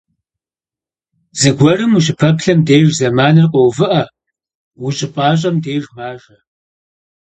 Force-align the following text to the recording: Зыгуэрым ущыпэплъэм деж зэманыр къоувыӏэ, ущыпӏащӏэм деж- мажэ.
Зыгуэрым 1.39 1.91
ущыпэплъэм 1.97 2.59
деж 2.67 2.87
зэманыр 2.97 3.47
къоувыӏэ, 3.51 4.03
ущыпӏащӏэм 4.85 5.55
деж- 5.63 5.83
мажэ. 5.95 6.37